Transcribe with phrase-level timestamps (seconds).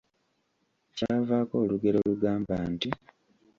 [0.95, 2.89] Kyavaako olugero olugamba nti?